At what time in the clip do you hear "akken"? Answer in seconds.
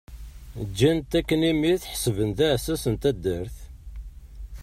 1.19-1.41